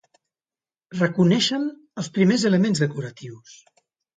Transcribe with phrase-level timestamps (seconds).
[1.01, 1.67] Reconeixen
[2.05, 3.57] els primers elements decoratius: